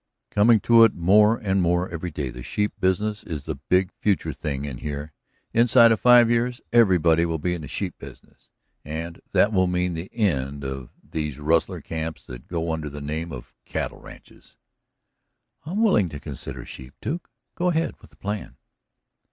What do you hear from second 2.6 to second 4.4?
business is the big future